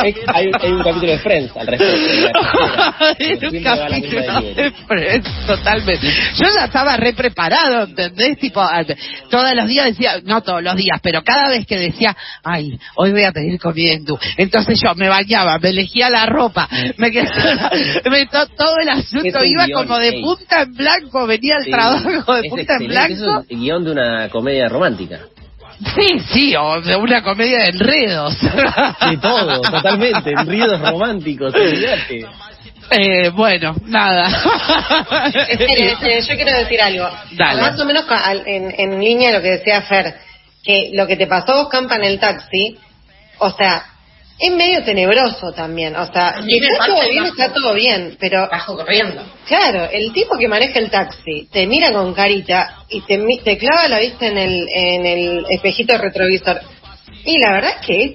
Hay, 0.00 0.14
hay- 0.26 0.50
hay 0.60 0.70
un 0.72 0.82
capítulo 0.82 1.12
de 1.12 1.18
Friends 1.18 1.56
al 1.56 1.66
respecto. 1.66 1.96
Era 3.18 3.48
un 3.48 3.62
capítulo 3.62 4.40
de 4.54 4.72
Friends, 4.86 5.46
totalmente. 5.46 6.06
Yo 6.36 6.46
ya 6.54 6.64
estaba 6.64 6.96
re 6.96 7.12
preparado, 7.12 7.84
¿entendés? 7.84 8.38
Tipo, 8.38 8.62
todos 9.30 9.54
los 9.54 9.66
días 9.68 9.86
decía, 9.86 10.20
no 10.24 10.42
todos 10.42 10.62
los 10.62 10.76
días, 10.76 10.98
pero 11.02 11.22
cada 11.22 11.48
vez 11.50 11.66
que 11.66 11.76
decía, 11.78 12.16
ay, 12.42 12.78
hoy 12.96 13.12
voy 13.12 13.24
a 13.24 13.32
pedir 13.32 13.58
comida 13.60 13.92
hindú. 13.94 14.18
Entonces 14.36 14.80
yo 14.82 14.94
me 14.94 15.08
bañaba, 15.08 15.58
me 15.58 15.70
elegía 15.70 16.10
la 16.10 16.26
ropa, 16.26 16.68
me 16.96 17.10
quedaba, 17.10 17.70
me- 18.10 18.26
to- 18.26 18.46
todo 18.56 18.76
el 18.82 18.88
asunto 18.88 19.44
iba 19.44 19.66
guion, 19.66 19.82
como 19.86 19.98
de 19.98 20.08
ey. 20.08 20.22
punta 20.22 20.62
en 20.62 20.72
blanco, 20.74 21.26
venía 21.26 21.56
al 21.56 21.64
Sí, 21.64 21.70
trabajo 21.70 22.34
de 22.34 22.48
punta 22.48 22.76
en 22.80 22.86
blanco. 22.88 23.44
Es 23.48 23.58
guion 23.58 23.84
de 23.84 23.90
una 23.92 24.28
comedia 24.28 24.68
romántica. 24.68 25.20
Sí, 25.96 26.20
sí, 26.32 26.56
o 26.56 26.80
de 26.82 26.94
una 26.96 27.22
comedia 27.22 27.58
de 27.60 27.68
enredos. 27.70 28.36
De 28.40 29.16
todo, 29.16 29.60
totalmente. 29.62 30.30
Enredos 30.32 30.80
románticos, 30.80 31.54
olvídate. 31.54 32.26
Eh, 32.90 33.28
bueno, 33.30 33.74
nada. 33.86 34.26
Espere, 35.48 35.92
espere, 35.92 36.20
yo 36.22 36.34
quiero 36.34 36.52
decir 36.58 36.80
algo. 36.82 37.08
Dale. 37.32 37.62
Más 37.62 37.78
o 37.80 37.84
menos 37.84 38.04
ca- 38.04 38.24
al- 38.26 38.42
en, 38.46 38.74
en 38.76 39.00
línea 39.00 39.30
de 39.30 39.36
lo 39.38 39.42
que 39.42 39.50
decía 39.52 39.80
Fer, 39.82 40.16
que 40.62 40.90
lo 40.92 41.06
que 41.06 41.16
te 41.16 41.26
pasó 41.26 41.52
a 41.52 41.56
vos, 41.62 41.68
Campa, 41.68 41.96
en 41.96 42.04
el 42.04 42.18
taxi, 42.18 42.76
o 43.38 43.50
sea, 43.52 43.84
es 44.40 44.52
medio 44.52 44.82
tenebroso 44.82 45.52
también. 45.52 45.94
O 45.96 46.10
sea, 46.10 46.42
si 46.42 46.56
está 46.56 46.86
todo 46.86 47.02
bien, 47.08 47.22
bajo. 47.22 47.34
está 47.34 47.52
todo 47.52 47.74
bien, 47.74 48.16
pero 48.18 48.48
Bajo 48.50 48.74
corriendo. 48.76 49.22
claro, 49.46 49.88
el 49.92 50.12
tipo 50.12 50.38
que 50.38 50.48
maneja 50.48 50.78
el 50.78 50.90
taxi 50.90 51.46
te 51.52 51.66
mira 51.66 51.92
con 51.92 52.14
carita 52.14 52.84
y 52.88 53.02
te, 53.02 53.22
te 53.44 53.58
clava 53.58 53.88
la 53.88 53.98
vista 53.98 54.26
en 54.26 54.38
el, 54.38 54.66
en 54.72 55.06
el 55.06 55.46
espejito 55.50 55.96
retrovisor. 55.98 56.60
Y 57.24 57.38
la 57.38 57.52
verdad 57.52 57.72
es 57.80 57.86
que 57.86 58.02
es, 58.04 58.12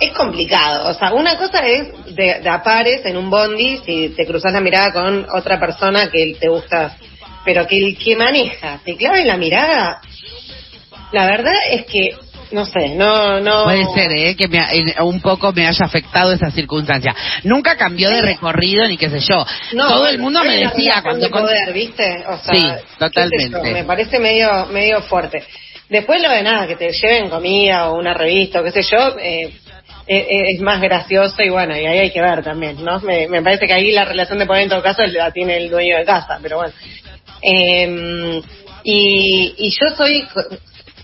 es 0.00 0.10
complicado. 0.12 0.88
O 0.90 0.94
sea, 0.94 1.12
una 1.12 1.36
cosa 1.36 1.66
es 1.66 2.14
de, 2.14 2.40
de 2.40 2.48
a 2.48 2.62
pares 2.62 3.04
en 3.04 3.18
un 3.18 3.28
bondi 3.28 3.78
si 3.84 4.08
te 4.16 4.26
cruzas 4.26 4.54
la 4.54 4.60
mirada 4.60 4.92
con 4.92 5.26
otra 5.34 5.60
persona 5.60 6.10
que 6.10 6.34
te 6.40 6.48
gusta. 6.48 6.96
Pero 7.44 7.66
que 7.66 7.78
el 7.78 7.96
que 7.98 8.16
maneja 8.16 8.80
te 8.84 8.96
clave 8.96 9.24
la 9.24 9.36
mirada, 9.36 10.00
la 11.12 11.26
verdad 11.26 11.54
es 11.70 11.84
que, 11.86 12.16
no 12.52 12.64
sé, 12.64 12.90
no, 12.90 13.40
no. 13.40 13.64
Puede 13.64 13.84
ser, 13.94 14.12
¿eh? 14.12 14.36
Que 14.36 14.48
me, 14.48 14.58
ha- 14.58 15.02
un 15.04 15.20
poco 15.20 15.52
me 15.52 15.66
haya 15.66 15.84
afectado 15.84 16.32
esa 16.32 16.50
circunstancia. 16.50 17.14
Nunca 17.44 17.76
cambió 17.76 18.08
de 18.10 18.22
recorrido 18.22 18.86
ni 18.86 18.96
qué 18.96 19.10
sé 19.10 19.20
yo. 19.20 19.44
No, 19.72 19.88
Todo 19.88 20.08
el 20.08 20.18
mundo 20.18 20.42
me 20.44 20.56
decía 20.56 21.00
cuando... 21.02 21.24
de 21.26 21.30
poder, 21.30 21.72
¿viste? 21.72 22.24
O 22.28 22.38
sea, 22.38 22.54
Sí, 22.54 22.66
totalmente. 22.98 23.72
me 23.72 23.84
parece 23.84 24.18
medio 24.18 24.66
medio 24.66 25.02
fuerte. 25.02 25.42
Después 25.88 26.20
lo 26.22 26.30
de 26.30 26.42
nada, 26.42 26.66
que 26.66 26.76
te 26.76 26.90
lleven 26.92 27.28
comida 27.30 27.90
o 27.90 27.98
una 27.98 28.12
revista 28.14 28.60
o 28.60 28.64
qué 28.64 28.72
sé 28.72 28.82
yo, 28.82 29.16
eh, 29.20 29.52
eh, 30.08 30.26
es 30.54 30.60
más 30.60 30.80
gracioso 30.80 31.42
y 31.42 31.48
bueno, 31.48 31.76
y 31.76 31.84
ahí 31.86 31.98
hay 31.98 32.10
que 32.12 32.20
ver 32.20 32.42
también, 32.42 32.84
¿no? 32.84 33.00
Me, 33.00 33.28
me 33.28 33.42
parece 33.42 33.66
que 33.66 33.72
ahí 33.72 33.92
la 33.92 34.04
relación 34.04 34.38
de 34.38 34.46
poder 34.46 34.62
en 34.64 34.68
todo 34.68 34.82
caso 34.82 35.02
la 35.06 35.30
tiene 35.32 35.56
el 35.58 35.70
dueño 35.70 35.96
de 35.96 36.04
casa, 36.04 36.38
pero 36.42 36.56
bueno. 36.58 36.72
Eh, 37.42 38.40
y, 38.84 39.54
y 39.58 39.70
yo 39.70 39.94
soy, 39.96 40.24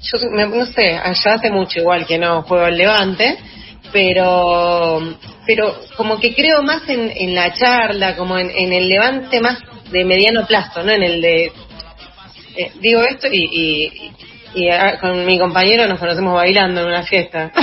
yo 0.02 0.18
no 0.28 0.66
sé, 0.66 0.92
allá 0.92 1.34
hace 1.34 1.50
mucho 1.50 1.80
igual 1.80 2.06
que 2.06 2.18
no 2.18 2.42
juego 2.42 2.64
al 2.64 2.76
Levante, 2.76 3.38
pero 3.92 5.00
pero 5.46 5.76
como 5.96 6.18
que 6.18 6.34
creo 6.34 6.62
más 6.62 6.88
en, 6.88 7.12
en 7.14 7.34
la 7.34 7.52
charla, 7.54 8.16
como 8.16 8.38
en, 8.38 8.50
en 8.50 8.72
el 8.72 8.88
Levante 8.88 9.40
más 9.40 9.58
de 9.90 10.04
mediano 10.04 10.46
plazo, 10.46 10.82
no 10.82 10.92
en 10.92 11.02
el 11.02 11.20
de 11.20 11.52
eh, 12.56 12.72
digo 12.80 13.02
esto 13.02 13.28
y, 13.30 13.44
y, 13.44 14.12
y 14.54 14.68
ah, 14.68 14.98
con 15.00 15.24
mi 15.24 15.38
compañero 15.38 15.86
nos 15.86 15.98
conocemos 15.98 16.34
bailando 16.34 16.82
en 16.82 16.88
una 16.88 17.02
fiesta. 17.02 17.50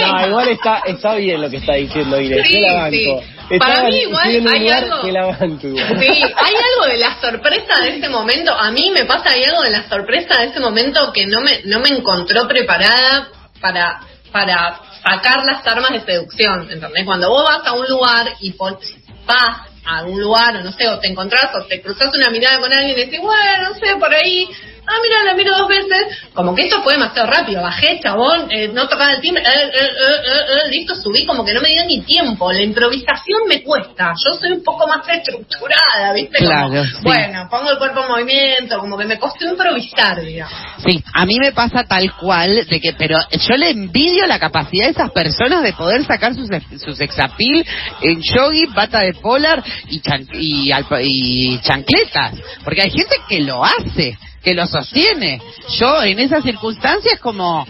No, 0.00 0.26
igual 0.26 0.48
está, 0.48 0.82
está 0.86 1.14
bien 1.14 1.40
lo 1.40 1.50
que 1.50 1.58
está 1.58 1.74
diciendo 1.74 2.20
Inés. 2.20 2.46
Sí, 2.46 2.54
yo 2.54 2.60
la 2.60 2.74
banco. 2.74 2.90
sí. 2.90 3.39
Para 3.58 3.82
mí 3.84 3.96
igual 4.02 4.28
un 4.40 4.48
hay 4.48 4.68
algo- 4.68 5.00
que 5.02 5.12
la 5.12 5.26
banco 5.26 5.66
igual. 5.66 5.98
Sí, 6.00 6.06
hay 6.08 6.54
algo 6.54 6.86
de 6.92 6.98
la 6.98 7.20
sorpresa 7.20 7.80
de 7.82 7.88
este 7.90 8.08
momento. 8.08 8.52
A 8.54 8.70
mí 8.70 8.90
me 8.92 9.04
pasa, 9.04 9.30
hay 9.30 9.44
algo 9.44 9.62
de 9.62 9.70
la 9.70 9.88
sorpresa 9.88 10.36
de 10.40 10.46
este 10.46 10.60
momento 10.60 11.12
que 11.12 11.26
no 11.26 11.40
me, 11.40 11.60
no 11.64 11.80
me 11.80 11.88
encontró 11.88 12.46
preparada 12.46 13.28
para, 13.60 14.00
para 14.32 14.80
sacar 15.02 15.44
las 15.44 15.66
armas 15.66 15.90
de 15.92 16.00
seducción. 16.00 16.68
¿Entendés? 16.70 17.04
Cuando 17.04 17.28
vos 17.30 17.44
vas 17.44 17.66
a 17.66 17.72
un 17.72 17.86
lugar 17.88 18.34
y 18.40 18.52
pon- 18.52 18.78
vas 19.26 19.66
a 19.84 19.98
algún 19.98 20.20
lugar, 20.20 20.56
o 20.56 20.60
no 20.62 20.72
sé, 20.72 20.86
o 20.88 20.98
te 20.98 21.08
encontrás 21.08 21.50
o 21.54 21.64
te 21.64 21.80
cruzas 21.80 22.14
una 22.14 22.30
mirada 22.30 22.58
con 22.60 22.72
alguien 22.72 22.96
y 22.96 23.00
decís, 23.06 23.20
bueno, 23.20 23.70
no 23.70 23.74
sé, 23.74 23.96
por 23.96 24.14
ahí, 24.14 24.46
ah, 24.86 24.96
mira, 25.02 25.24
la 25.24 25.34
miro 25.34 25.56
dos 25.56 25.68
veces, 25.68 26.18
como 26.34 26.54
que 26.54 26.62
esto 26.62 26.82
fue 26.82 26.94
demasiado 26.94 27.28
rápido, 27.30 27.62
bajé, 27.62 28.00
chabón, 28.02 28.50
eh, 28.50 28.68
no 28.72 28.88
tocaba 28.88 29.12
el 29.12 29.20
timbre, 29.20 29.42
eh, 29.42 29.48
eh, 29.48 29.70
eh, 29.74 30.66
eh, 30.66 30.70
listo, 30.70 30.94
subí, 30.94 31.24
como 31.26 31.44
que 31.44 31.52
no 31.54 31.60
me 31.60 31.68
dio 31.68 31.84
ni 31.84 32.00
tiempo, 32.02 32.52
la 32.52 32.62
improvisación 32.62 33.42
me 33.48 33.62
cuesta, 33.62 34.12
yo 34.24 34.32
soy 34.34 34.52
un 34.52 34.62
poco 34.64 34.86
más 34.86 35.06
estructurada, 35.08 36.12
¿viste? 36.14 36.38
Como, 36.38 36.50
Claro, 36.50 36.84
sí. 36.84 36.90
Bueno, 37.02 37.48
pongo 37.50 37.70
el 37.70 37.78
cuerpo 37.78 38.00
en 38.02 38.08
movimiento, 38.08 38.78
como 38.78 38.96
que 38.98 39.04
me 39.06 39.18
costó 39.18 39.44
improvisar, 39.46 40.20
digamos. 40.22 40.52
Sí, 40.84 41.02
a 41.14 41.26
mí 41.26 41.38
me 41.38 41.52
pasa 41.52 41.84
tal 41.84 42.14
cual, 42.16 42.66
de 42.66 42.80
que, 42.80 42.92
pero 42.94 43.18
yo 43.30 43.56
le 43.56 43.70
envidio 43.70 44.26
la 44.26 44.38
capacidad 44.38 44.86
de 44.86 44.90
esas 44.92 45.10
personas 45.12 45.62
de 45.62 45.72
poder 45.72 46.04
sacar 46.04 46.34
sus, 46.34 46.48
sus 46.82 46.96
sexapil 46.96 47.64
en 48.02 48.20
jogging, 48.22 48.72
bata 48.74 49.00
de 49.00 49.14
polar 49.14 49.62
y, 49.88 50.00
chan- 50.00 50.26
y 50.32 51.58
chancletas, 51.60 52.34
porque 52.64 52.82
hay 52.82 52.90
gente 52.90 53.16
que 53.28 53.40
lo 53.40 53.64
hace, 53.64 54.16
que 54.42 54.54
lo 54.54 54.66
sostiene. 54.66 55.40
Yo 55.78 56.02
en 56.02 56.18
esas 56.18 56.42
circunstancias 56.42 57.18
como, 57.20 57.66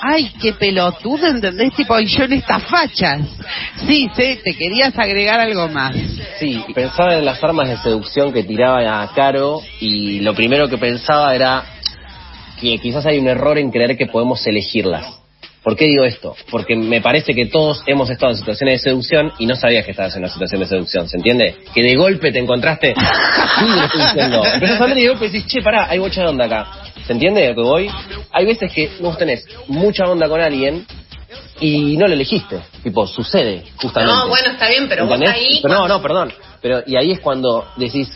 ay, 0.00 0.32
qué 0.40 0.52
pelotudo, 0.52 1.26
¿entendés? 1.26 1.74
Tipo, 1.74 1.98
y 1.98 2.06
yo 2.06 2.24
en 2.24 2.34
estas 2.34 2.64
fachas. 2.64 3.20
Sí, 3.86 4.08
sí, 4.14 4.38
te 4.44 4.54
querías 4.54 4.96
agregar 4.98 5.40
algo 5.40 5.68
más. 5.68 5.94
Sí, 6.38 6.64
pensaba 6.74 7.16
en 7.16 7.24
las 7.24 7.42
armas 7.42 7.68
de 7.68 7.76
seducción 7.78 8.32
que 8.32 8.44
tiraba 8.44 9.02
a 9.02 9.12
Caro 9.12 9.60
y 9.80 10.20
lo 10.20 10.34
primero 10.34 10.68
que 10.68 10.78
pensaba 10.78 11.34
era 11.34 11.64
que 12.60 12.78
quizás 12.78 13.06
hay 13.06 13.18
un 13.18 13.28
error 13.28 13.58
en 13.58 13.70
creer 13.70 13.96
que 13.96 14.06
podemos 14.06 14.46
elegirlas. 14.46 15.23
¿Por 15.64 15.76
qué 15.76 15.86
digo 15.86 16.04
esto? 16.04 16.36
Porque 16.50 16.76
me 16.76 17.00
parece 17.00 17.34
que 17.34 17.46
todos 17.46 17.82
hemos 17.86 18.10
estado 18.10 18.32
en 18.32 18.38
situaciones 18.38 18.82
de 18.82 18.90
seducción 18.90 19.32
y 19.38 19.46
no 19.46 19.56
sabías 19.56 19.86
que 19.86 19.92
estabas 19.92 20.14
en 20.14 20.22
una 20.22 20.30
situación 20.30 20.60
de 20.60 20.66
seducción, 20.66 21.08
¿se 21.08 21.16
entiende? 21.16 21.56
Que 21.74 21.82
de 21.82 21.96
golpe 21.96 22.30
te 22.30 22.38
encontraste... 22.38 22.94
Sí, 23.58 23.66
lo 23.66 23.84
estoy 23.84 24.00
diciendo. 24.00 24.42
Empezás 24.44 24.80
a 24.80 24.82
hablar 24.82 24.98
y 24.98 25.02
de 25.02 25.08
golpe 25.08 25.26
decís, 25.26 25.46
che, 25.46 25.62
pará, 25.62 25.88
hay 25.88 26.00
mucha 26.00 26.28
onda 26.28 26.44
acá. 26.46 26.66
¿Se 27.06 27.12
entiende 27.12 27.48
lo 27.48 27.54
que 27.54 27.60
voy? 27.62 27.90
Hay 28.32 28.46
veces 28.46 28.72
que 28.72 28.90
vos 29.00 29.16
tenés 29.16 29.46
mucha 29.68 30.04
onda 30.04 30.28
con 30.28 30.40
alguien 30.40 30.84
y 31.60 31.96
no 31.96 32.08
lo 32.08 32.14
elegiste. 32.14 32.60
Tipo, 32.82 33.06
sucede, 33.06 33.62
justamente. 33.76 34.12
No, 34.12 34.28
bueno, 34.28 34.50
está 34.50 34.68
bien, 34.68 34.88
pero 34.88 35.06
vos 35.06 35.20
ahí... 35.20 35.60
Pero 35.62 35.72
no, 35.72 35.88
no, 35.88 36.02
perdón. 36.02 36.32
Pero, 36.60 36.82
y 36.84 36.96
ahí 36.96 37.12
es 37.12 37.20
cuando 37.20 37.68
decís, 37.76 38.10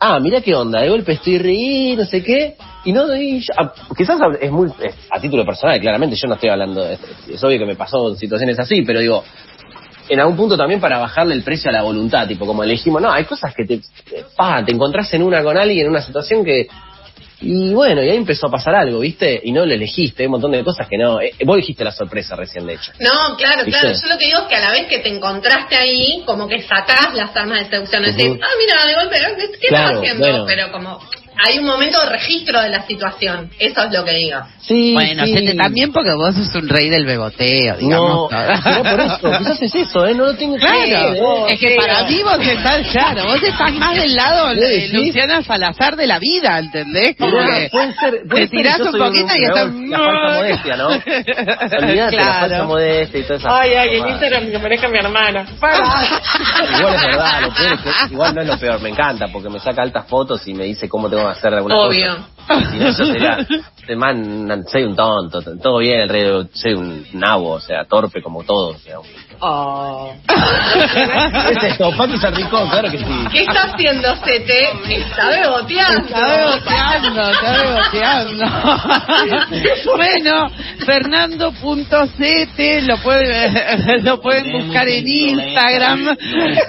ah, 0.00 0.18
mira 0.20 0.40
qué 0.40 0.54
onda, 0.54 0.80
de 0.80 0.88
golpe 0.88 1.12
estoy 1.12 1.38
reí, 1.38 1.94
no 1.96 2.06
sé 2.06 2.22
qué, 2.22 2.56
y 2.88 2.92
no, 2.92 3.14
y 3.16 3.40
yo- 3.40 3.52
ah, 3.56 3.72
quizás 3.96 4.18
es 4.40 4.50
muy, 4.50 4.68
es 4.80 4.94
a 5.10 5.20
título 5.20 5.44
personal, 5.44 5.80
claramente, 5.80 6.16
yo 6.16 6.28
no 6.28 6.34
estoy 6.34 6.50
hablando, 6.50 6.82
de, 6.84 6.98
es 7.32 7.42
obvio 7.44 7.58
que 7.58 7.66
me 7.66 7.76
pasó 7.76 8.08
en 8.10 8.16
situaciones 8.16 8.58
así, 8.58 8.82
pero 8.82 9.00
digo, 9.00 9.24
en 10.08 10.20
algún 10.20 10.36
punto 10.36 10.56
también 10.56 10.80
para 10.80 10.98
bajarle 10.98 11.34
el 11.34 11.42
precio 11.42 11.68
a 11.68 11.72
la 11.72 11.82
voluntad, 11.82 12.26
tipo, 12.26 12.46
como 12.46 12.62
elegimos, 12.64 13.02
no, 13.02 13.12
hay 13.12 13.24
cosas 13.24 13.54
que 13.54 13.64
te, 13.66 13.80
pa, 14.36 14.64
te 14.64 14.72
encontrás 14.72 15.12
en 15.14 15.22
una 15.22 15.42
con 15.42 15.56
alguien, 15.58 15.84
en 15.86 15.90
una 15.90 16.00
situación 16.02 16.44
que, 16.44 16.66
y 17.40 17.72
bueno, 17.72 18.02
y 18.02 18.08
ahí 18.10 18.16
empezó 18.16 18.48
a 18.48 18.50
pasar 18.50 18.74
algo, 18.74 18.98
¿viste? 19.00 19.40
Y 19.44 19.52
no 19.52 19.64
lo 19.66 19.72
elegiste, 19.72 20.22
hay 20.22 20.26
un 20.26 20.32
montón 20.32 20.50
de 20.52 20.64
cosas 20.64 20.88
que 20.88 20.96
no, 20.98 21.20
eh, 21.20 21.32
vos 21.44 21.56
dijiste 21.56 21.84
la 21.84 21.92
sorpresa 21.92 22.34
recién, 22.34 22.66
de 22.66 22.74
hecho. 22.74 22.90
No, 23.00 23.36
claro, 23.36 23.64
¿Viste? 23.64 23.78
claro. 23.80 23.94
Yo 23.94 24.08
lo 24.08 24.18
que 24.18 24.24
digo 24.26 24.38
es 24.38 24.44
que 24.48 24.56
a 24.56 24.60
la 24.60 24.70
vez 24.72 24.86
que 24.88 24.98
te 24.98 25.08
encontraste 25.08 25.76
ahí, 25.76 26.22
como 26.26 26.48
que 26.48 26.62
sacás 26.62 27.14
las 27.14 27.36
armas 27.36 27.60
de 27.60 27.66
seducción. 27.70 28.02
Ujú. 28.02 28.10
Decís, 28.16 28.40
ah, 28.42 28.54
mira, 28.58 28.86
de 28.86 28.94
golpe, 28.94 29.18
¿qué, 29.36 29.58
qué 29.60 29.68
Claro, 29.68 29.86
estás 29.88 29.98
haciendo? 29.98 30.26
bueno. 30.26 30.44
Pero 30.46 30.72
como 30.72 30.98
hay 31.46 31.58
un 31.58 31.64
momento 31.66 31.98
de 32.02 32.10
registro 32.10 32.60
de 32.60 32.68
la 32.70 32.86
situación. 32.86 33.50
Eso 33.58 33.82
es 33.84 33.92
lo 33.92 34.04
que 34.04 34.12
digo. 34.12 34.38
Sí, 34.60 34.92
Bueno, 34.92 35.24
sí. 35.24 35.32
Sete, 35.34 35.54
también 35.54 35.92
porque 35.92 36.10
vos 36.12 36.34
sos 36.34 36.54
un 36.56 36.68
rey 36.68 36.88
del 36.90 37.06
beboteo, 37.06 37.76
No, 37.80 38.28
digamos. 38.28 38.30
pero 38.64 38.82
por 38.82 39.00
eso, 39.00 39.38
quizás 39.38 39.62
es 39.62 39.74
eso, 39.74 40.06
¿eh? 40.06 40.14
No 40.14 40.24
lo 40.26 40.34
tengo 40.34 40.56
Claro, 40.56 41.46
Sí, 41.48 41.54
es 41.54 41.60
que 41.60 41.76
para 41.76 42.02
mí 42.04 42.20
vos 42.22 42.38
estás, 42.46 42.86
claro, 42.88 43.24
vos 43.24 43.42
estás 43.42 43.72
más 43.74 43.96
del 43.96 44.14
lado 44.14 44.54
de 44.54 44.88
sí. 44.88 44.96
Luciana 44.96 45.42
Salazar 45.42 45.96
de 45.96 46.06
la 46.06 46.18
vida, 46.18 46.58
¿entendés? 46.58 47.16
Como 47.16 47.30
que 47.46 47.68
puede 47.70 47.94
ser, 47.94 48.22
puede 48.28 48.46
te 48.48 48.56
tirás 48.56 48.80
un 48.80 48.92
poquito 48.98 49.34
y 49.36 49.44
estás... 49.44 49.72
La 49.74 49.98
falsa 49.98 50.34
modestia, 50.38 50.76
¿no? 50.76 50.88
Olvídate 51.88 52.16
la 52.16 52.24
falsa 52.24 52.46
claro. 52.48 52.64
modestia 52.66 53.20
y 53.20 53.22
toda 53.22 53.38
esa 53.38 53.58
Ay, 53.60 53.70
ay, 53.74 53.96
en. 53.98 54.08
Instagram 54.08 54.50
que 54.50 54.58
maneja 54.58 54.88
mi 54.88 54.98
hermana. 54.98 55.46
Igual 56.78 56.94
es 56.94 57.02
verdad, 57.02 57.40
lo 57.42 57.54
peor 57.54 57.72
es 57.74 57.80
que- 57.80 58.12
igual 58.14 58.34
no 58.34 58.40
es 58.42 58.46
lo 58.48 58.58
peor, 58.58 58.80
me 58.80 58.88
encanta 58.90 59.26
porque 59.32 59.48
me 59.48 59.58
saca 59.60 59.82
altas 59.82 60.06
fotos 60.08 60.46
y 60.46 60.54
me 60.54 60.64
dice 60.64 60.88
cómo 60.88 61.08
tengo 61.08 61.27
que 61.32 61.38
hacer 61.38 61.54
alguna 61.54 61.76
Obvio. 61.76 62.16
cosa. 62.16 62.28
Si 62.48 62.78
no, 62.78 62.86
yo 62.86 63.04
sería, 63.04 63.46
man, 63.96 64.64
soy 64.70 64.84
un 64.84 64.96
tonto, 64.96 65.42
todo 65.62 65.78
bien, 65.78 66.00
el 66.00 66.08
rey, 66.08 66.48
soy 66.54 66.72
un 66.72 67.06
nabo, 67.12 67.50
o 67.52 67.60
sea, 67.60 67.84
torpe 67.84 68.22
como 68.22 68.42
todos. 68.42 68.76
O 68.76 68.78
sea. 68.78 68.96
Oh. 69.40 70.12
¿Qué 70.26 71.52
es 71.52 71.62
esto? 71.72 71.92
Pati 71.96 72.18
Sarricón, 72.18 72.68
claro 72.70 72.90
que 72.90 72.98
sí. 72.98 73.04
¿Qué 73.30 73.42
está 73.42 73.64
haciendo 73.64 74.16
Sete? 74.24 74.70
Está 74.88 75.28
beboteando. 75.28 76.06
Está 76.06 76.20
beboteando, 76.26 77.30
está 77.30 77.52
beboteando. 77.62 78.44
bueno, 79.96 80.50
Fernando.ct 80.86 82.58
lo, 82.86 82.96
puede, 82.98 83.98
lo 84.02 84.20
pueden 84.20 84.52
buscar 84.52 84.88
en 84.88 85.06
Instagram. 85.06 86.16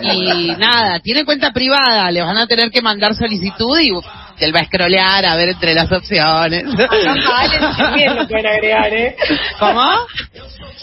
Y 0.02 0.52
nada, 0.58 1.00
tiene 1.00 1.24
cuenta 1.26 1.52
privada, 1.52 2.12
le 2.12 2.22
van 2.22 2.38
a 2.38 2.48
tener 2.48 2.70
que 2.70 2.82
mandar 2.82 3.16
solicitud 3.16 3.80
y 3.80 3.92
él 4.40 4.56
va 4.56 4.62
a 4.62 4.66
scrollear 4.66 5.26
a 5.26 5.36
ver 5.36 5.50
entre 5.50 5.74
las 5.74 5.92
opciones. 5.92 6.64
Acampa 6.80 7.40
Allen 7.42 7.76
también 7.78 8.16
lo 8.16 8.28
pueden 8.28 8.48
agregar, 8.48 8.94
¿eh? 8.94 9.16
¿Cómo? 9.60 9.82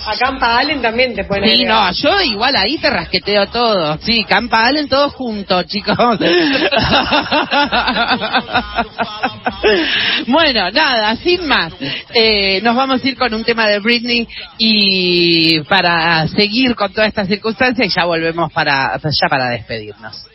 Acampa 0.07 0.59
Allen 0.59 0.83
también 0.83 1.15
te 1.15 1.25
pueden 1.25 1.45
Sí, 1.45 1.53
agregar. 1.65 1.75
no, 1.75 1.93
yo 1.93 2.21
igual 2.23 2.55
ahí 2.57 2.79
te 2.79 2.91
rasqueteo 2.91 3.47
todo. 3.49 3.99
Sí, 4.03 4.25
Campa 4.25 4.67
Allen 4.67 4.89
todos 4.89 5.13
juntos, 5.15 5.67
chicos. 5.67 5.97
bueno, 10.27 10.71
nada, 10.71 11.17
sin 11.17 11.47
más. 11.47 11.73
Eh, 12.15 12.61
nos 12.63 12.77
vamos 12.77 13.03
a 13.03 13.09
ir 13.09 13.17
con 13.17 13.33
un 13.35 13.45
tema 13.45 13.67
de 13.67 13.79
Britney 13.81 14.29
y 14.59 15.61
para 15.63 16.27
seguir 16.29 16.75
con 16.75 16.93
toda 16.93 17.07
esta 17.07 17.25
circunstancia 17.27 17.85
y 17.85 17.89
ya 17.89 18.05
volvemos 18.05 18.53
para 18.53 18.99
ya 19.03 19.29
para 19.29 19.49
despedirnos. 19.51 20.27